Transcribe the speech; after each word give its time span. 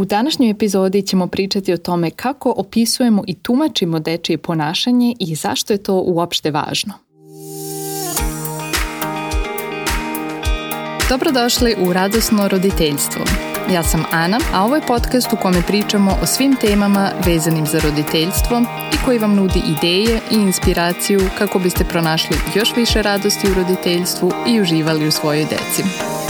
U 0.00 0.04
današnjoj 0.04 0.50
epizodi 0.50 1.02
ćemo 1.02 1.26
pričati 1.26 1.72
o 1.72 1.76
tome 1.76 2.10
kako 2.10 2.54
opisujemo 2.56 3.24
i 3.26 3.34
tumačimo 3.34 3.98
dečije 3.98 4.38
ponašanje 4.38 5.14
i 5.18 5.34
zašto 5.34 5.72
je 5.72 5.82
to 5.82 6.02
uopšte 6.06 6.50
važno. 6.50 6.92
Dobrodošli 11.08 11.76
u 11.78 11.92
Radosno 11.92 12.48
roditeljstvo. 12.48 13.22
Ja 13.72 13.82
sam 13.82 14.04
Ana, 14.10 14.38
a 14.54 14.64
ovo 14.64 14.74
je 14.76 14.86
podcast 14.86 15.32
u 15.32 15.36
kome 15.42 15.62
pričamo 15.66 16.10
o 16.22 16.26
svim 16.26 16.56
temama 16.60 17.10
vezanim 17.26 17.66
za 17.66 17.78
roditeljstvo 17.78 18.62
i 18.92 19.04
koji 19.04 19.18
vam 19.18 19.34
nudi 19.34 19.62
ideje 19.78 20.20
i 20.30 20.34
inspiraciju 20.34 21.20
kako 21.38 21.58
biste 21.58 21.84
pronašli 21.84 22.36
još 22.54 22.76
više 22.76 23.02
radosti 23.02 23.50
u 23.50 23.54
roditeljstvu 23.54 24.32
i 24.48 24.60
uživali 24.60 25.08
u 25.08 25.10
svojoj 25.10 25.44
deci. 25.44 25.82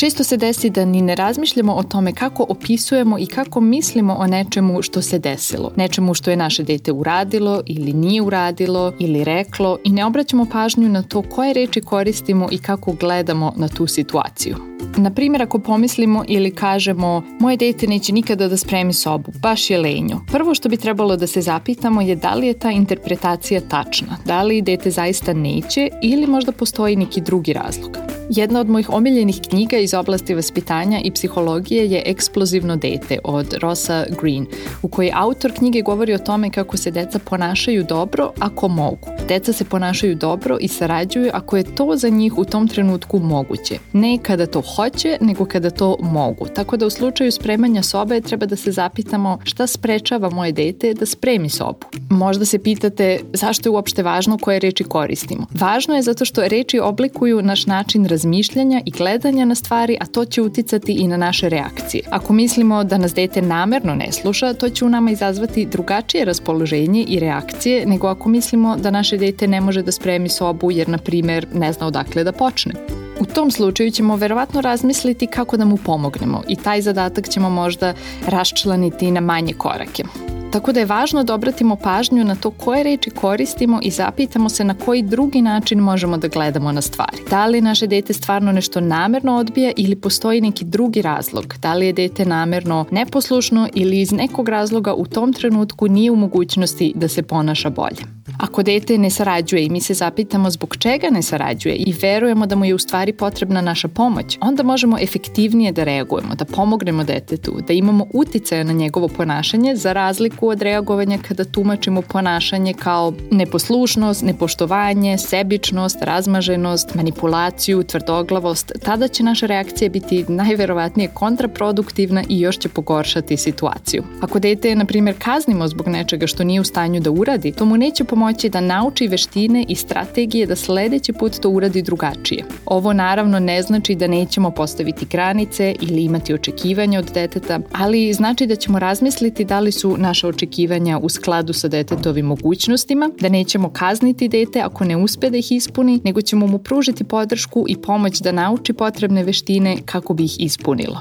Često 0.00 0.24
se 0.24 0.36
desi 0.36 0.70
da 0.70 0.84
ni 0.84 1.02
ne 1.02 1.14
razmišljamo 1.14 1.74
o 1.74 1.82
tome 1.82 2.12
kako 2.12 2.46
opisujemo 2.48 3.18
i 3.18 3.26
kako 3.26 3.60
mislimo 3.60 4.14
o 4.14 4.26
nečemu 4.26 4.82
što 4.82 5.02
se 5.02 5.18
desilo. 5.18 5.72
Nečemu 5.76 6.14
što 6.14 6.30
je 6.30 6.36
naše 6.36 6.62
dete 6.62 6.92
uradilo 6.92 7.62
ili 7.66 7.92
nije 7.92 8.22
uradilo 8.22 8.92
ili 8.98 9.24
reklo 9.24 9.78
i 9.84 9.90
ne 9.90 10.04
obraćamo 10.04 10.46
pažnju 10.52 10.88
na 10.88 11.02
to 11.02 11.22
koje 11.22 11.52
reči 11.52 11.80
koristimo 11.80 12.48
i 12.50 12.58
kako 12.58 12.92
gledamo 12.92 13.52
na 13.56 13.68
tu 13.68 13.86
situaciju. 13.86 14.56
Na 14.96 15.10
primjer, 15.10 15.42
ako 15.42 15.58
pomislimo 15.58 16.24
ili 16.28 16.54
kažemo 16.54 17.22
moje 17.40 17.56
dete 17.56 17.86
neće 17.86 18.12
nikada 18.12 18.48
da 18.48 18.56
spremi 18.56 18.92
sobu, 18.92 19.32
baš 19.42 19.70
je 19.70 19.78
lenjo. 19.78 20.20
Prvo 20.32 20.54
što 20.54 20.68
bi 20.68 20.76
trebalo 20.76 21.16
da 21.16 21.26
se 21.26 21.40
zapitamo 21.40 22.00
je 22.00 22.16
da 22.16 22.34
li 22.34 22.46
je 22.46 22.58
ta 22.58 22.70
interpretacija 22.70 23.60
tačna, 23.60 24.16
da 24.26 24.42
li 24.42 24.62
dete 24.62 24.90
zaista 24.90 25.32
neće 25.32 25.88
ili 26.02 26.26
možda 26.26 26.52
postoji 26.52 26.96
neki 26.96 27.20
drugi 27.20 27.52
razlog. 27.52 28.09
Jedna 28.32 28.60
od 28.60 28.68
mojih 28.68 28.90
omiljenih 28.90 29.40
knjiga 29.48 29.76
iz 29.76 29.94
oblasti 29.94 30.34
vaspitanja 30.34 31.00
i 31.04 31.10
psihologije 31.10 31.90
je 31.90 32.02
Eksplozivno 32.06 32.76
dete 32.76 33.18
od 33.24 33.54
Rosa 33.60 34.04
Green, 34.20 34.46
u 34.82 34.88
kojoj 34.88 35.12
autor 35.14 35.52
knjige 35.52 35.82
govori 35.82 36.14
o 36.14 36.18
tome 36.18 36.50
kako 36.50 36.76
se 36.76 36.90
deca 36.90 37.18
ponašaju 37.18 37.84
dobro 37.84 38.32
ako 38.38 38.68
mogu. 38.68 39.08
Deca 39.28 39.52
se 39.52 39.64
ponašaju 39.64 40.14
dobro 40.14 40.58
i 40.60 40.68
sarađuju 40.68 41.30
ako 41.34 41.56
je 41.56 41.74
to 41.74 41.96
za 41.96 42.08
njih 42.08 42.38
u 42.38 42.44
tom 42.44 42.68
trenutku 42.68 43.18
moguće. 43.18 43.78
Ne 43.92 44.18
kada 44.22 44.46
to 44.46 44.62
hoće, 44.76 45.18
nego 45.20 45.44
kada 45.44 45.70
to 45.70 45.96
mogu. 46.00 46.46
Tako 46.46 46.76
da 46.76 46.86
u 46.86 46.90
slučaju 46.90 47.32
spremanja 47.32 47.82
sobe 47.82 48.20
treba 48.20 48.46
da 48.46 48.56
se 48.56 48.72
zapitamo 48.72 49.38
šta 49.44 49.66
sprečava 49.66 50.30
moje 50.30 50.52
dete 50.52 50.94
da 50.94 51.06
spremi 51.06 51.48
sobu. 51.48 51.86
Možda 52.10 52.44
se 52.44 52.58
pitate 52.58 53.20
zašto 53.32 53.68
je 53.68 53.70
uopšte 53.70 54.02
važno 54.02 54.38
koje 54.38 54.58
reči 54.58 54.84
koristimo. 54.84 55.46
Važno 55.60 55.94
je 55.94 56.02
zato 56.02 56.24
što 56.24 56.48
reči 56.48 56.78
oblikuju 56.78 57.42
naš 57.42 57.66
način 57.66 58.04
razmišljanja 58.04 58.19
razmišljanja 58.20 58.80
i 58.86 58.90
gledanja 58.90 59.44
na 59.44 59.54
stvari, 59.54 59.96
a 60.00 60.06
to 60.06 60.24
će 60.24 60.42
uticati 60.42 60.92
i 60.92 61.06
na 61.08 61.16
naše 61.16 61.48
reakcije. 61.48 62.02
Ako 62.10 62.32
mislimo 62.32 62.84
da 62.84 62.98
nas 62.98 63.14
dete 63.14 63.42
namerno 63.42 63.94
ne 63.94 64.12
sluša, 64.12 64.52
to 64.54 64.68
će 64.68 64.84
u 64.84 64.88
nama 64.88 65.10
izazvati 65.10 65.66
drugačije 65.66 66.24
raspoloženje 66.24 67.04
i 67.08 67.18
reakcije 67.20 67.86
nego 67.86 68.06
ako 68.06 68.28
mislimo 68.28 68.76
da 68.76 68.90
naše 68.90 69.16
dete 69.16 69.48
ne 69.48 69.60
može 69.60 69.82
da 69.82 69.92
spremi 69.92 70.28
sobu 70.28 70.70
jer, 70.70 70.88
na 70.88 70.98
primer, 70.98 71.46
ne 71.54 71.72
zna 71.72 71.86
odakle 71.86 72.24
da 72.24 72.32
počne. 72.32 72.74
U 73.20 73.24
tom 73.24 73.50
slučaju 73.50 73.90
ćemo 73.90 74.16
verovatno 74.16 74.60
razmisliti 74.60 75.26
kako 75.26 75.56
da 75.56 75.64
mu 75.64 75.76
pomognemo 75.76 76.42
i 76.48 76.56
taj 76.56 76.82
zadatak 76.82 77.28
ćemo 77.28 77.50
možda 77.50 77.94
raščlaniti 78.26 79.10
na 79.10 79.20
manje 79.20 79.52
korake. 79.52 80.04
Tako 80.52 80.72
da 80.72 80.80
je 80.80 80.86
važno 80.86 81.22
da 81.24 81.34
obratimo 81.34 81.76
pažnju 81.76 82.24
na 82.24 82.34
to 82.34 82.50
koje 82.50 82.82
reči 82.82 83.10
koristimo 83.10 83.78
i 83.82 83.90
zapitamo 83.90 84.48
se 84.48 84.64
na 84.64 84.74
koji 84.74 85.02
drugi 85.02 85.42
način 85.42 85.78
možemo 85.78 86.16
da 86.16 86.28
gledamo 86.28 86.72
na 86.72 86.80
stvari. 86.80 87.18
Da 87.30 87.46
li 87.46 87.60
naše 87.60 87.86
dete 87.86 88.12
stvarno 88.12 88.52
nešto 88.52 88.80
namerno 88.80 89.36
odbija 89.36 89.72
ili 89.76 89.96
postoji 89.96 90.40
neki 90.40 90.64
drugi 90.64 91.02
razlog? 91.02 91.54
Da 91.62 91.74
li 91.74 91.86
je 91.86 91.92
dete 91.92 92.24
namerno 92.24 92.84
neposlušno 92.90 93.68
ili 93.74 94.00
iz 94.00 94.12
nekog 94.12 94.48
razloga 94.48 94.94
u 94.94 95.06
tom 95.06 95.32
trenutku 95.32 95.88
nije 95.88 96.10
u 96.10 96.16
mogućnosti 96.16 96.92
da 96.96 97.08
se 97.08 97.22
ponaša 97.22 97.70
bolje? 97.70 98.20
Ako 98.38 98.62
dete 98.62 98.98
ne 98.98 99.10
sarađuje 99.10 99.64
i 99.64 99.70
mi 99.70 99.80
se 99.80 99.94
zapitamo 99.94 100.50
zbog 100.50 100.76
čega 100.76 101.10
ne 101.10 101.22
sarađuje 101.22 101.74
i 101.74 101.94
verujemo 102.02 102.46
da 102.46 102.56
mu 102.56 102.64
je 102.64 102.74
u 102.74 102.78
stvari 102.78 103.12
potrebna 103.12 103.60
naša 103.60 103.88
pomoć, 103.88 104.38
onda 104.40 104.62
možemo 104.62 104.98
efektivnije 104.98 105.72
da 105.72 105.84
reagujemo, 105.84 106.34
da 106.34 106.44
pomognemo 106.44 107.04
detetu, 107.04 107.52
da 107.66 107.72
imamo 107.72 108.06
uticaja 108.14 108.64
na 108.64 108.72
njegovo 108.72 109.08
ponašanje 109.08 109.76
za 109.76 109.92
razliku 109.92 110.39
od 110.48 110.62
reagovanja 110.62 111.18
kada 111.28 111.44
tumačimo 111.44 112.02
ponašanje 112.02 112.74
kao 112.74 113.12
neposlušnost, 113.30 114.22
nepoštovanje, 114.22 115.18
sebičnost, 115.18 115.98
razmaženost, 116.02 116.94
manipulaciju, 116.94 117.82
tvrdoglavost, 117.82 118.72
tada 118.82 119.08
će 119.08 119.22
naša 119.22 119.46
reakcija 119.46 119.88
biti 119.90 120.24
najverovatnije 120.28 121.08
kontraproduktivna 121.14 122.24
i 122.28 122.40
još 122.40 122.58
će 122.58 122.68
pogoršati 122.68 123.36
situaciju. 123.36 124.02
Ako 124.20 124.38
dete, 124.38 124.74
na 124.74 124.84
primjer, 124.84 125.16
kaznimo 125.18 125.68
zbog 125.68 125.88
nečega 125.88 126.26
što 126.26 126.44
nije 126.44 126.60
u 126.60 126.64
stanju 126.64 127.00
da 127.00 127.10
uradi, 127.10 127.52
to 127.52 127.64
mu 127.64 127.76
neće 127.76 128.04
pomoći 128.04 128.48
da 128.48 128.60
nauči 128.60 129.08
veštine 129.08 129.64
i 129.68 129.74
strategije 129.74 130.46
da 130.46 130.56
sledeći 130.56 131.12
put 131.12 131.40
to 131.40 131.50
uradi 131.50 131.82
drugačije. 131.82 132.44
Ovo 132.66 132.92
naravno 132.92 133.38
ne 133.38 133.62
znači 133.62 133.94
da 133.94 134.06
nećemo 134.06 134.50
postaviti 134.50 135.06
granice 135.06 135.74
ili 135.80 136.04
imati 136.04 136.34
očekivanja 136.34 136.98
od 136.98 137.10
deteta, 137.14 137.60
ali 137.72 138.12
znači 138.12 138.46
da 138.46 138.56
ćemo 138.56 138.78
razmisliti 138.78 139.44
da 139.44 139.60
li 139.60 139.72
su 139.72 139.96
naše 139.98 140.26
očekivanja 140.30 140.98
u 141.02 141.08
skladu 141.08 141.52
sa 141.52 141.68
detetovim 141.68 142.26
mogućnostima, 142.26 143.10
da 143.20 143.28
nećemo 143.28 143.70
kazniti 143.70 144.28
dete 144.28 144.60
ako 144.60 144.84
ne 144.84 144.96
uspe 144.96 145.30
da 145.30 145.36
ih 145.36 145.52
ispuni, 145.52 146.00
nego 146.04 146.22
ćemo 146.22 146.46
mu 146.46 146.58
pružiti 146.58 147.04
podršku 147.04 147.64
i 147.68 147.76
pomoć 147.76 148.20
da 148.20 148.32
nauči 148.32 148.72
potrebne 148.72 149.24
veštine 149.24 149.76
kako 149.84 150.14
bi 150.14 150.24
ih 150.24 150.40
ispunilo. 150.40 151.00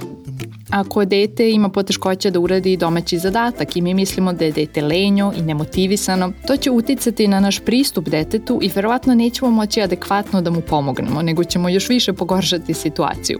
Ako 0.69 1.05
dete 1.05 1.51
ima 1.51 1.69
poteškoća 1.69 2.29
da 2.29 2.39
uradi 2.39 2.77
domaći 2.77 3.17
zadatak 3.17 3.75
i 3.75 3.81
mi 3.81 3.93
mislimo 3.93 4.33
da 4.33 4.45
je 4.45 4.51
dete 4.51 4.81
lenjo 4.81 5.33
i 5.37 5.41
nemotivisano, 5.41 6.31
to 6.47 6.57
će 6.57 6.71
uticati 6.71 7.27
na 7.27 7.39
naš 7.39 7.59
pristup 7.59 8.09
detetu 8.09 8.59
i 8.61 8.71
verovatno 8.75 9.15
nećemo 9.15 9.51
moći 9.51 9.81
adekvatno 9.81 10.41
da 10.41 10.51
mu 10.51 10.61
pomognemo, 10.61 11.21
nego 11.21 11.43
ćemo 11.43 11.69
još 11.69 11.89
više 11.89 12.13
pogoršati 12.13 12.73
situaciju. 12.73 13.39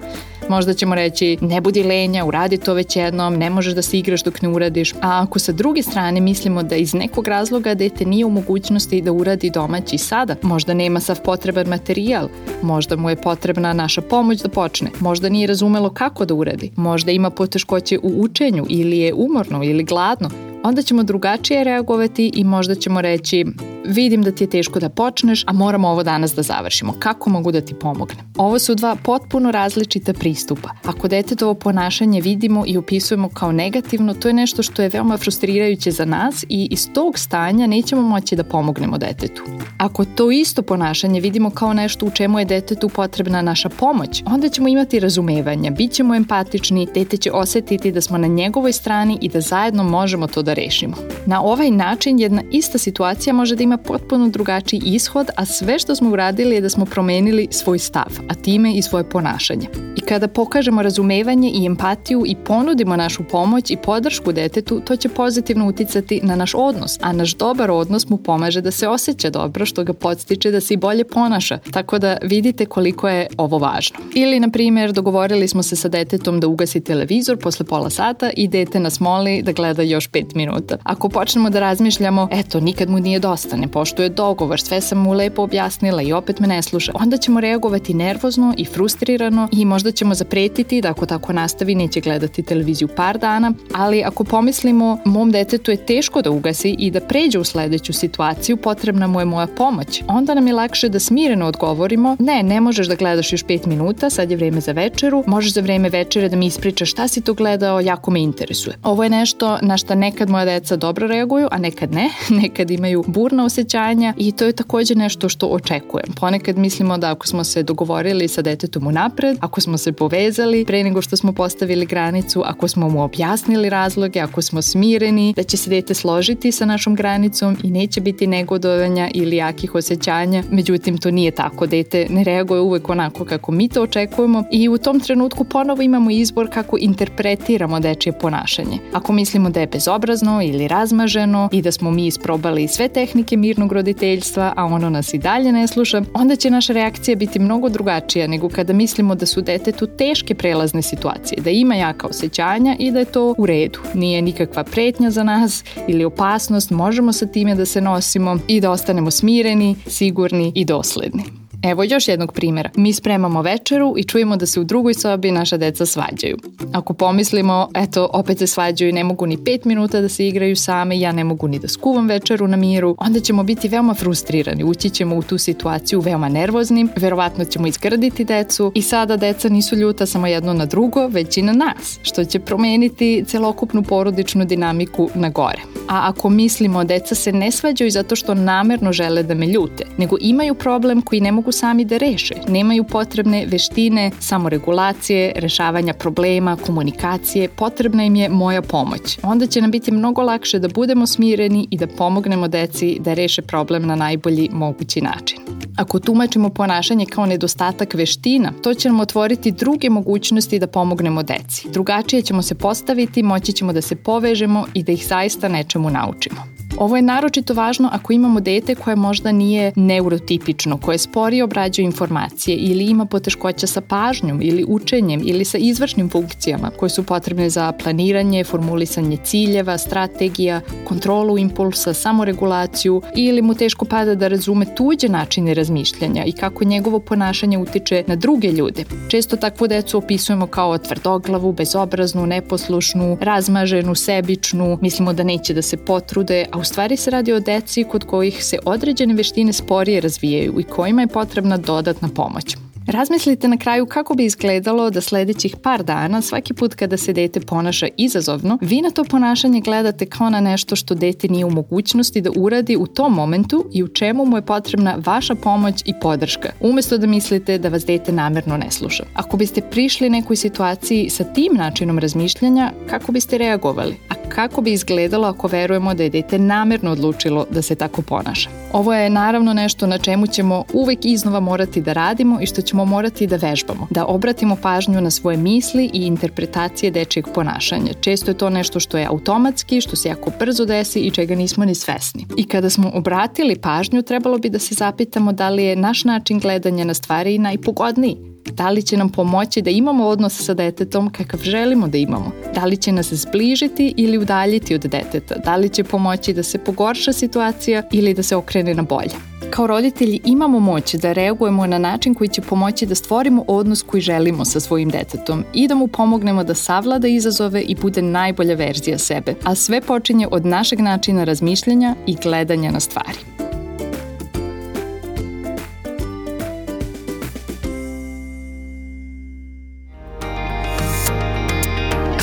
Možda 0.49 0.73
ćemo 0.73 0.95
reći 0.95 1.37
ne 1.41 1.61
budi 1.61 1.83
lenja, 1.83 2.25
uradi 2.25 2.57
to 2.57 2.73
već 2.73 2.95
jednom, 2.95 3.35
ne 3.35 3.49
možeš 3.49 3.73
da 3.73 3.81
se 3.81 3.99
igraš 3.99 4.23
dok 4.23 4.41
ne 4.41 4.49
uradiš. 4.49 4.93
A 4.93 4.97
ako 5.01 5.39
sa 5.39 5.51
druge 5.51 5.83
strane 5.83 6.21
mislimo 6.21 6.63
da 6.63 6.75
iz 6.75 6.93
nekog 6.93 7.27
razloga 7.27 7.73
dete 7.73 8.05
nije 8.05 8.25
u 8.25 8.29
mogućnosti 8.29 9.01
da 9.01 9.11
uradi 9.11 9.49
domaći 9.49 9.97
sada, 9.97 10.35
možda 10.41 10.73
nema 10.73 10.99
sav 10.99 11.19
potreban 11.23 11.67
materijal, 11.67 12.29
možda 12.61 12.95
mu 12.95 13.09
je 13.09 13.15
potrebna 13.15 13.73
naša 13.73 14.01
pomoć 14.01 14.41
da 14.41 14.49
počne, 14.49 14.89
možda 14.99 15.29
nije 15.29 15.47
razumelo 15.47 15.89
kako 15.89 16.25
da 16.25 16.33
uradi, 16.33 16.71
možda 16.75 17.11
ima 17.19 17.29
poteškoće 17.29 17.99
u 18.03 18.21
učenju 18.21 18.65
ili 18.69 18.97
je 18.97 19.13
umorno 19.13 19.63
ili 19.63 19.83
gladno, 19.83 20.29
onda 20.63 20.81
ćemo 20.81 21.03
drugačije 21.03 21.63
reagovati 21.63 22.31
i 22.33 22.43
možda 22.43 22.75
ćemo 22.75 23.01
reći 23.01 23.45
vidim 23.89 24.23
da 24.23 24.31
ti 24.31 24.43
je 24.43 24.49
teško 24.49 24.79
da 24.79 24.89
počneš, 24.89 25.43
a 25.47 25.53
moramo 25.53 25.87
ovo 25.89 26.03
danas 26.03 26.35
da 26.35 26.41
završimo. 26.41 26.93
Kako 26.99 27.29
mogu 27.29 27.51
da 27.51 27.61
ti 27.61 27.73
pomognem? 27.73 28.25
Ovo 28.37 28.59
su 28.59 28.75
dva 28.75 28.95
potpuno 29.03 29.51
različita 29.51 30.13
pristupa. 30.13 30.69
Ako 30.85 31.07
detetovo 31.07 31.53
ponašanje 31.53 32.21
vidimo 32.21 32.63
i 32.67 32.77
opisujemo 32.77 33.29
kao 33.29 33.51
negativno, 33.51 34.13
to 34.13 34.27
je 34.27 34.33
nešto 34.33 34.63
što 34.63 34.81
je 34.81 34.89
veoma 34.89 35.17
frustrirajuće 35.17 35.91
za 35.91 36.05
nas 36.05 36.45
i 36.49 36.67
iz 36.71 36.89
tog 36.93 37.19
stanja 37.19 37.67
nećemo 37.67 38.01
moći 38.01 38.35
da 38.35 38.43
pomognemo 38.43 38.97
detetu. 38.97 39.43
Ako 39.77 40.05
to 40.05 40.31
isto 40.31 40.61
ponašanje 40.61 41.21
vidimo 41.21 41.49
kao 41.49 41.73
nešto 41.73 42.05
u 42.05 42.11
čemu 42.11 42.39
je 42.39 42.45
detetu 42.45 42.89
potrebna 42.89 43.41
naša 43.41 43.69
pomoć, 43.69 44.23
onda 44.25 44.49
ćemo 44.49 44.67
imati 44.67 44.99
razumevanja, 44.99 45.71
bit 45.71 45.91
ćemo 45.91 46.15
empatični, 46.15 46.87
dete 46.93 47.17
će 47.17 47.31
osetiti 47.31 47.91
da 47.91 48.01
smo 48.01 48.17
na 48.17 48.27
njegovoj 48.27 48.73
strani 48.73 49.17
i 49.21 49.29
da 49.29 49.41
zajedno 49.41 49.83
možemo 49.83 50.27
to 50.27 50.41
da 50.41 50.53
rešimo. 50.53 50.95
Na 51.25 51.41
ovaj 51.43 51.71
način 51.71 52.19
jedna 52.19 52.41
ista 52.51 52.77
situacija 52.77 53.33
može 53.33 53.55
da 53.55 53.63
ima 53.63 53.77
potpuno 53.83 54.27
drugačiji 54.27 54.81
ishod, 54.85 55.27
a 55.35 55.45
sve 55.45 55.79
što 55.79 55.95
smo 55.95 56.09
uradili 56.09 56.55
je 56.55 56.61
da 56.61 56.69
smo 56.69 56.85
promenili 56.85 57.47
svoj 57.51 57.79
stav, 57.79 58.19
a 58.29 58.33
time 58.33 58.73
i 58.73 58.81
svoje 58.81 59.09
ponašanje. 59.09 59.67
I 59.95 60.01
kada 60.01 60.27
pokažemo 60.27 60.81
razumevanje 60.81 61.51
i 61.53 61.65
empatiju 61.65 62.23
i 62.25 62.35
ponudimo 62.35 62.95
našu 62.95 63.23
pomoć 63.23 63.71
i 63.71 63.77
podršku 63.77 64.31
detetu, 64.31 64.79
to 64.79 64.95
će 64.95 65.09
pozitivno 65.09 65.67
uticati 65.67 66.19
na 66.23 66.35
naš 66.35 66.51
odnos, 66.55 66.97
a 67.01 67.13
naš 67.13 67.35
dobar 67.35 67.71
odnos 67.71 68.09
mu 68.09 68.17
pomaže 68.17 68.61
da 68.61 68.71
se 68.71 68.87
osjeća 68.87 69.29
dobro, 69.29 69.65
što 69.65 69.83
ga 69.83 69.93
podstiče 69.93 70.51
da 70.51 70.61
se 70.61 70.73
i 70.73 70.77
bolje 70.77 71.03
ponaša. 71.03 71.57
Tako 71.71 71.99
da 71.99 72.17
vidite 72.21 72.65
koliko 72.65 73.09
je 73.09 73.27
ovo 73.37 73.57
važno. 73.57 73.99
Ili, 74.15 74.39
na 74.39 74.49
primjer, 74.49 74.91
dogovorili 74.91 75.47
smo 75.47 75.63
se 75.63 75.75
sa 75.75 75.89
detetom 75.89 76.39
da 76.39 76.47
ugasi 76.47 76.79
televizor 76.81 77.37
posle 77.37 77.65
pola 77.65 77.89
sata 77.89 78.29
i 78.37 78.47
dete 78.47 78.79
nas 78.79 78.99
moli 78.99 79.41
da 79.41 79.51
gleda 79.51 79.83
još 79.83 80.09
5 80.09 80.35
minuta. 80.35 80.77
Ako 80.83 81.09
počnemo 81.09 81.49
da 81.49 81.59
razmišljamo, 81.59 82.27
eto, 82.31 82.59
nikad 82.59 82.89
mu 82.89 82.99
nije 82.99 83.19
dosta, 83.19 83.57
ne 83.57 83.67
poštuje 83.71 84.09
dogovor, 84.09 84.61
sve 84.61 84.81
sam 84.81 84.97
mu 84.97 85.13
lepo 85.13 85.41
objasnila 85.43 86.01
i 86.01 86.13
opet 86.13 86.39
me 86.39 86.47
ne 86.47 86.61
sluša, 86.61 86.91
onda 86.95 87.17
ćemo 87.17 87.41
reagovati 87.41 87.93
nervozno 87.93 88.53
i 88.57 88.65
frustrirano 88.65 89.47
i 89.51 89.65
možda 89.65 89.91
ćemo 89.91 90.15
zapretiti 90.15 90.81
da 90.81 90.89
ako 90.89 91.05
tako 91.05 91.33
nastavi 91.33 91.75
neće 91.75 92.01
gledati 92.01 92.43
televiziju 92.43 92.87
par 92.87 93.17
dana, 93.17 93.53
ali 93.73 94.03
ako 94.03 94.23
pomislimo 94.23 94.97
mom 95.05 95.31
detetu 95.31 95.71
je 95.71 95.85
teško 95.85 96.21
da 96.21 96.31
ugasi 96.31 96.75
i 96.79 96.91
da 96.91 96.99
pređe 96.99 97.39
u 97.39 97.43
sledeću 97.43 97.93
situaciju, 97.93 98.57
potrebna 98.57 99.07
mu 99.07 99.19
je 99.19 99.25
moja 99.25 99.47
pomoć, 99.47 100.03
onda 100.07 100.33
nam 100.33 100.47
je 100.47 100.53
lakše 100.53 100.89
da 100.89 100.99
smireno 100.99 101.45
odgovorimo, 101.45 102.15
ne, 102.19 102.43
ne 102.43 102.61
možeš 102.61 102.87
da 102.87 102.95
gledaš 102.95 103.33
još 103.33 103.45
5 103.45 103.67
minuta, 103.67 104.09
sad 104.09 104.31
je 104.31 104.37
vreme 104.37 104.61
za 104.61 104.71
večeru, 104.71 105.23
možeš 105.27 105.53
za 105.53 105.61
vreme 105.61 105.89
večere 105.89 106.29
da 106.29 106.35
mi 106.35 106.45
ispričaš 106.45 106.91
šta 106.91 107.07
si 107.07 107.21
to 107.21 107.33
gledao, 107.33 107.79
jako 107.79 108.11
me 108.11 108.21
interesuje. 108.21 108.75
Ovo 108.83 109.03
je 109.03 109.09
nešto 109.09 109.57
na 109.61 109.77
šta 109.77 109.95
nekad 109.95 110.29
moja 110.29 110.45
deca 110.45 110.75
dobro 110.75 111.07
reaguju, 111.07 111.47
a 111.51 111.57
nekad 111.57 111.91
ne, 111.91 112.09
nekad 112.41 112.71
imaju 112.71 113.03
burna 113.07 113.45
osjećanja 113.49 114.13
i 114.17 114.31
to 114.31 114.45
je 114.45 114.53
takođe 114.53 114.95
nešto 114.95 115.29
što 115.29 115.47
očekujem. 115.47 116.13
Ponekad 116.19 116.57
mislimo 116.57 116.97
da 116.97 117.11
ako 117.11 117.27
smo 117.27 117.43
se 117.43 117.63
dogovorili 117.63 118.27
sa 118.27 118.41
detetom 118.41 118.87
u 118.87 118.91
napred, 118.91 119.37
ako 119.39 119.61
smo 119.61 119.77
se 119.77 119.91
povezali 119.91 120.65
pre 120.65 120.83
nego 120.83 121.01
što 121.01 121.17
smo 121.17 121.33
postavili 121.33 121.85
granicu, 121.85 122.43
ako 122.45 122.67
smo 122.67 122.89
mu 122.89 123.03
objasnili 123.03 123.69
razloge, 123.69 124.19
ako 124.19 124.41
smo 124.41 124.61
smireni, 124.61 125.33
da 125.35 125.43
će 125.43 125.57
se 125.57 125.69
dete 125.69 125.93
složiti 125.93 126.51
sa 126.51 126.65
našom 126.65 126.95
granicom 126.95 127.57
i 127.63 127.71
neće 127.71 128.01
biti 128.01 128.27
negodovanja 128.27 129.09
ili 129.13 129.35
jakih 129.35 129.75
osjećanja. 129.75 130.43
Međutim, 130.51 130.97
to 130.97 131.11
nije 131.11 131.31
tako. 131.31 131.67
Dete 131.67 132.07
ne 132.09 132.23
reaguje 132.23 132.61
uvek 132.61 132.89
onako 132.89 133.25
kako 133.25 133.51
mi 133.51 133.69
to 133.69 133.81
očekujemo 133.83 134.43
i 134.51 134.69
u 134.69 134.77
tom 134.77 134.99
trenutku 134.99 135.43
ponovo 135.43 135.81
imamo 135.81 136.11
izbor 136.11 136.49
kako 136.53 136.77
interpretiramo 136.79 137.79
dečije 137.79 138.13
ponašanje. 138.13 138.77
Ako 138.93 139.13
mislimo 139.13 139.49
da 139.49 139.59
je 139.59 139.67
bezobrazno 139.67 140.41
ili 140.41 140.67
razmaženo 140.67 141.49
i 141.51 141.61
da 141.61 141.71
smo 141.71 141.91
mi 141.91 142.07
isprobali 142.07 142.67
sve 142.67 142.89
tehnike 142.89 143.37
mirnog 143.39 143.71
roditeljstva, 143.71 144.53
a 144.55 144.65
ono 144.65 144.89
nas 144.89 145.13
i 145.13 145.17
dalje 145.17 145.51
ne 145.51 145.67
sluša, 145.67 146.01
onda 146.13 146.35
će 146.35 146.49
naša 146.49 146.73
reakcija 146.73 147.15
biti 147.15 147.39
mnogo 147.39 147.69
drugačija 147.69 148.27
nego 148.27 148.49
kada 148.49 148.73
mislimo 148.73 149.15
da 149.15 149.25
su 149.25 149.41
detetu 149.41 149.87
teške 149.87 150.35
prelazne 150.35 150.81
situacije, 150.81 151.41
da 151.41 151.49
ima 151.49 151.75
jaka 151.75 152.07
osjećanja 152.07 152.75
i 152.79 152.91
da 152.91 152.99
je 152.99 153.05
to 153.05 153.35
u 153.37 153.45
redu. 153.45 153.79
Nije 153.93 154.21
nikakva 154.21 154.63
pretnja 154.63 155.09
za 155.09 155.23
nas 155.23 155.63
ili 155.87 156.05
opasnost, 156.05 156.71
možemo 156.71 157.13
sa 157.13 157.25
time 157.25 157.55
da 157.55 157.65
se 157.65 157.81
nosimo 157.81 158.37
i 158.47 158.61
da 158.61 158.71
ostanemo 158.71 159.11
smireni, 159.11 159.75
sigurni 159.87 160.51
i 160.55 160.65
dosledni. 160.65 161.23
Evo 161.63 161.83
još 161.83 162.07
jednog 162.07 162.33
primjera. 162.33 162.69
Mi 162.75 162.93
spremamo 162.93 163.41
večeru 163.41 163.93
i 163.97 164.03
čujemo 164.03 164.37
da 164.37 164.45
se 164.45 164.59
u 164.59 164.63
drugoj 164.63 164.93
sobi 164.93 165.31
naša 165.31 165.57
deca 165.57 165.85
svađaju. 165.85 166.37
Ako 166.73 166.93
pomislimo, 166.93 167.69
eto, 167.75 168.09
opet 168.13 168.37
se 168.37 168.47
svađaju 168.47 168.89
i 168.89 168.93
ne 168.93 169.03
mogu 169.03 169.25
ni 169.25 169.37
5 169.37 169.65
minuta 169.65 170.01
da 170.01 170.09
se 170.09 170.27
igraju 170.27 170.55
same, 170.55 170.99
ja 170.99 171.11
ne 171.11 171.23
mogu 171.23 171.47
ni 171.47 171.59
da 171.59 171.67
skuvam 171.67 172.07
večeru 172.07 172.47
na 172.47 172.57
miru, 172.57 172.95
onda 172.97 173.19
ćemo 173.19 173.43
biti 173.43 173.67
veoma 173.67 173.93
frustrirani, 173.93 174.63
ući 174.63 174.89
ćemo 174.89 175.15
u 175.15 175.21
tu 175.21 175.37
situaciju 175.37 175.99
veoma 175.99 176.29
nervozni, 176.29 176.87
verovatno 176.95 177.45
ćemo 177.45 177.67
izgrditi 177.67 178.25
decu 178.25 178.71
i 178.75 178.81
sada 178.81 179.17
deca 179.17 179.49
nisu 179.49 179.75
ljuta 179.75 180.05
samo 180.05 180.27
jedno 180.27 180.53
na 180.53 180.65
drugo, 180.65 181.07
već 181.07 181.37
i 181.37 181.41
na 181.41 181.53
nas, 181.53 181.99
što 182.01 182.25
će 182.25 182.39
promeniti 182.39 183.23
celokupnu 183.27 183.83
porodičnu 183.83 184.45
dinamiku 184.45 185.09
na 185.15 185.29
gore. 185.29 185.61
A 185.89 186.09
ako 186.09 186.29
mislimo 186.29 186.83
deca 186.83 187.15
se 187.15 187.31
ne 187.31 187.51
svađaju 187.51 187.91
zato 187.91 188.15
što 188.15 188.33
namerno 188.33 188.93
žele 188.93 189.23
da 189.23 189.33
me 189.33 189.47
ljute, 189.47 189.85
nego 189.97 190.17
imaju 190.21 190.55
problem 190.55 191.01
koji 191.01 191.21
ne 191.21 191.31
mogu 191.31 191.48
mogu 191.49 191.57
sami 191.57 191.85
da 191.85 191.97
reše. 191.97 192.35
Nemaju 192.47 192.83
potrebne 192.83 193.45
veštine, 193.47 194.11
samoregulacije, 194.19 195.31
rešavanja 195.35 195.93
problema, 195.93 196.55
komunikacije, 196.55 197.49
potrebna 197.49 198.03
im 198.03 198.15
je 198.15 198.29
moja 198.29 198.61
pomoć. 198.61 199.17
Onda 199.23 199.47
će 199.47 199.61
nam 199.61 199.71
biti 199.71 199.91
mnogo 199.91 200.21
lakše 200.21 200.59
da 200.59 200.67
budemo 200.67 201.07
smireni 201.07 201.67
i 201.71 201.77
da 201.77 201.87
pomognemo 201.87 202.47
deci 202.47 202.97
da 202.99 203.13
reše 203.13 203.41
problem 203.41 203.87
na 203.87 203.95
najbolji 203.95 204.49
mogući 204.51 205.01
način. 205.01 205.39
Ako 205.77 205.99
tumačimo 205.99 206.49
ponašanje 206.49 207.05
kao 207.05 207.25
nedostatak 207.25 207.93
veština, 207.93 208.53
to 208.63 208.73
će 208.73 208.89
nam 208.89 208.99
otvoriti 208.99 209.51
druge 209.51 209.89
mogućnosti 209.89 210.59
da 210.59 210.67
pomognemo 210.67 211.23
deci. 211.23 211.69
Drugačije 211.69 212.21
ćemo 212.21 212.41
se 212.41 212.55
postaviti, 212.55 213.23
moći 213.23 213.53
ćemo 213.53 213.73
da 213.73 213.81
se 213.81 213.95
povežemo 213.95 214.65
i 214.73 214.83
da 214.83 214.91
ih 214.91 215.07
zaista 215.07 215.47
nečemu 215.47 215.89
naučimo. 215.89 216.58
Ovo 216.79 216.95
je 216.95 217.01
naročito 217.01 217.53
važno 217.53 217.89
ako 217.91 218.13
imamo 218.13 218.39
dete 218.39 218.75
koje 218.75 218.95
možda 218.95 219.31
nije 219.31 219.71
neurotipično, 219.75 220.77
koje 220.77 220.97
sporije 220.97 221.43
obrađuje 221.43 221.85
informacije 221.85 222.57
ili 222.57 222.85
ima 222.85 223.05
poteškoća 223.05 223.67
sa 223.67 223.81
pažnjom 223.81 224.41
ili 224.41 224.65
učenjem 224.67 225.21
ili 225.25 225.45
sa 225.45 225.57
izvršnim 225.57 226.09
funkcijama 226.09 226.69
koje 226.69 226.89
su 226.89 227.03
potrebne 227.03 227.49
za 227.49 227.71
planiranje, 227.71 228.43
formulisanje 228.43 229.17
ciljeva, 229.23 229.77
strategija, 229.77 230.61
kontrolu 230.87 231.37
impulsa, 231.37 231.93
samoregulaciju 231.93 233.01
ili 233.15 233.41
mu 233.41 233.55
teško 233.55 233.85
pada 233.85 234.15
da 234.15 234.27
razume 234.27 234.75
tuđe 234.75 235.09
načine 235.09 235.53
razmišljanja 235.53 236.23
i 236.25 236.31
kako 236.31 236.63
njegovo 236.63 236.99
ponašanje 236.99 237.57
utiče 237.57 238.03
na 238.07 238.15
druge 238.15 238.47
ljude. 238.47 238.83
Često 239.07 239.35
takvu 239.35 239.67
decu 239.67 239.97
opisujemo 239.97 240.47
kao 240.47 240.77
tvrdoglavu, 240.77 241.53
bezobraznu, 241.53 242.25
neposlušnu, 242.25 243.17
razmaženu, 243.21 243.95
sebičnu, 243.95 244.77
mislimo 244.81 245.13
da 245.13 245.23
neće 245.23 245.53
da 245.53 245.61
se 245.61 245.77
potrude, 245.77 246.45
a 246.51 246.57
u 246.57 246.68
stvari 246.69 246.97
se 246.97 247.11
radi 247.11 247.33
o 247.33 247.39
deci 247.39 247.83
kod 247.83 248.03
kojih 248.03 248.43
se 248.45 248.59
određene 248.65 249.13
veštine 249.13 249.53
sporije 249.53 250.01
razvijaju 250.01 250.59
i 250.59 250.63
kojima 250.63 251.01
je 251.01 251.07
potrebna 251.07 251.57
dodatna 251.57 252.09
pomoć. 252.15 252.55
Razmislite 252.87 253.47
na 253.47 253.57
kraju 253.57 253.85
kako 253.85 254.13
bi 254.13 254.25
izgledalo 254.25 254.89
da 254.89 255.01
sledećih 255.01 255.55
par 255.63 255.83
dana, 255.83 256.21
svaki 256.21 256.53
put 256.53 256.75
kada 256.75 256.97
se 256.97 257.13
dete 257.13 257.39
ponaša 257.39 257.87
izazovno, 257.97 258.57
vi 258.61 258.81
na 258.81 258.91
to 258.91 259.03
ponašanje 259.03 259.61
gledate 259.61 260.05
kao 260.05 260.29
na 260.29 260.39
nešto 260.39 260.75
što 260.75 260.95
dete 260.95 261.27
nije 261.27 261.45
u 261.45 261.49
mogućnosti 261.49 262.21
da 262.21 262.29
uradi 262.35 262.77
u 262.77 262.87
tom 262.87 263.13
momentu 263.13 263.65
i 263.73 263.83
u 263.83 263.87
čemu 263.87 264.25
mu 264.25 264.37
je 264.37 264.41
potrebna 264.41 264.95
vaša 265.05 265.35
pomoć 265.35 265.83
i 265.85 265.93
podrška, 266.01 266.49
umesto 266.59 266.97
da 266.97 267.07
mislite 267.07 267.57
da 267.57 267.69
vas 267.69 267.85
dete 267.85 268.11
namerno 268.11 268.57
ne 268.57 268.71
sluša. 268.71 269.03
Ako 269.13 269.37
biste 269.37 269.61
prišli 269.61 270.09
nekoj 270.09 270.35
situaciji 270.35 271.09
sa 271.09 271.23
tim 271.23 271.53
načinom 271.53 271.99
razmišljanja, 271.99 272.71
kako 272.89 273.11
biste 273.11 273.37
reagovali? 273.37 273.95
Kako 274.39 274.61
bi 274.61 274.73
izgledalo 274.73 275.27
ako 275.27 275.47
verujemo 275.47 275.93
da 275.93 276.03
je 276.03 276.09
dete 276.09 276.39
namerno 276.39 276.91
odlučilo 276.91 277.45
da 277.51 277.61
se 277.61 277.75
tako 277.75 278.01
ponaša? 278.01 278.49
Ovo 278.73 278.93
je 278.93 279.09
naravno 279.09 279.53
nešto 279.53 279.87
na 279.87 279.97
čemu 279.97 280.27
ćemo 280.27 280.63
uvek 280.73 280.99
iznova 281.05 281.39
morati 281.39 281.81
da 281.81 281.93
radimo 281.93 282.41
i 282.41 282.45
što 282.45 282.61
ćemo 282.61 282.85
morati 282.85 283.27
da 283.27 283.35
vežbamo, 283.35 283.87
da 283.89 284.05
obratimo 284.05 284.55
pažnju 284.55 285.01
na 285.01 285.11
svoje 285.11 285.37
misli 285.37 285.89
i 285.93 286.05
interpretacije 286.05 286.91
dečijeg 286.91 287.25
ponašanja. 287.35 287.93
Često 288.01 288.31
je 288.31 288.37
to 288.37 288.49
nešto 288.49 288.79
što 288.79 288.97
je 288.97 289.05
automatski, 289.05 289.81
što 289.81 289.95
se 289.95 290.09
jako 290.09 290.31
brzo 290.39 290.65
desi 290.65 290.99
i 290.99 291.11
čega 291.11 291.35
nismo 291.35 291.65
ni 291.65 291.75
svesni. 291.75 292.25
I 292.37 292.47
kada 292.47 292.69
smo 292.69 292.91
obratili 292.93 293.61
pažnju, 293.61 294.01
trebalo 294.01 294.37
bi 294.37 294.49
da 294.49 294.59
se 294.59 294.75
zapitamo 294.75 295.31
da 295.33 295.49
li 295.49 295.63
je 295.63 295.75
naš 295.75 296.03
način 296.05 296.39
gledanja 296.39 296.85
na 296.85 296.93
stvari 296.93 297.37
najpogodniji 297.37 298.28
Da 298.53 298.69
li 298.69 298.81
će 298.81 298.97
nam 298.97 299.09
pomoći 299.09 299.61
da 299.61 299.69
imamo 299.69 300.07
odnos 300.07 300.45
sa 300.45 300.53
detetom 300.53 301.09
kakav 301.09 301.39
želimo 301.39 301.87
da 301.87 301.97
imamo? 301.97 302.31
Da 302.53 302.65
li 302.65 302.77
će 302.77 302.91
nas 302.91 303.13
zbližiti 303.13 303.93
ili 303.97 304.17
udaljiti 304.17 304.75
od 304.75 304.81
deteta? 304.81 305.35
Da 305.45 305.55
li 305.55 305.69
će 305.69 305.83
pomoći 305.83 306.33
da 306.33 306.43
se 306.43 306.57
pogorša 306.57 307.13
situacija 307.13 307.83
ili 307.91 308.13
da 308.13 308.23
se 308.23 308.35
okrene 308.35 308.73
na 308.73 308.81
bolje? 308.81 309.15
Kao 309.49 309.67
roditelji 309.67 310.19
imamo 310.25 310.59
moć 310.59 310.95
da 310.95 311.13
reagujemo 311.13 311.67
na 311.67 311.77
način 311.77 312.13
koji 312.13 312.27
će 312.27 312.41
pomoći 312.41 312.85
da 312.85 312.95
stvorimo 312.95 313.43
odnos 313.47 313.81
koji 313.81 314.01
želimo 314.01 314.45
sa 314.45 314.59
svojim 314.59 314.89
detetom 314.89 315.43
i 315.53 315.67
da 315.67 315.75
mu 315.75 315.87
pomognemo 315.87 316.43
da 316.43 316.55
savlada 316.55 317.07
izazove 317.07 317.61
i 317.61 317.75
bude 317.75 318.01
najbolja 318.01 318.55
verzija 318.55 318.97
sebe. 318.97 319.35
A 319.43 319.55
sve 319.55 319.81
počinje 319.81 320.27
od 320.31 320.45
našeg 320.45 320.79
načina 320.79 321.23
razmišljanja 321.23 321.95
i 322.07 322.15
gledanja 322.15 322.71
na 322.71 322.79
stvari. 322.79 323.28